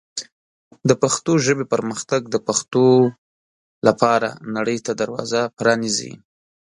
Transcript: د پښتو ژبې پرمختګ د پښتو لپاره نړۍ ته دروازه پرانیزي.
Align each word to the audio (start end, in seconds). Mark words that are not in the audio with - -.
د 0.89 0.91
پښتو 1.01 1.31
ژبې 1.45 1.65
پرمختګ 1.73 2.21
د 2.29 2.35
پښتو 2.47 2.83
لپاره 3.87 4.29
نړۍ 4.55 4.77
ته 4.85 4.91
دروازه 5.01 5.41
پرانیزي. 5.57 6.13